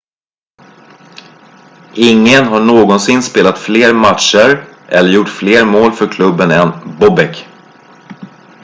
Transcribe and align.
ingen 1.95 2.45
har 2.45 2.59
någonsin 2.65 3.23
spelat 3.23 3.57
fler 3.59 3.93
matcher 3.93 4.67
eller 4.87 5.09
gjort 5.09 5.29
fler 5.29 5.65
mål 5.65 5.91
för 5.91 6.07
klubben 6.07 6.51
än 6.51 6.71
bobek 6.99 7.47